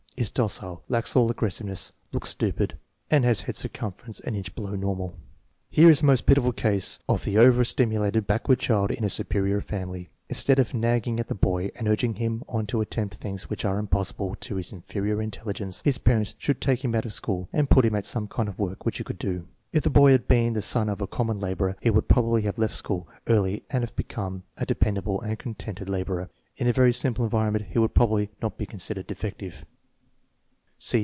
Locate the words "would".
21.89-22.07, 27.79-27.95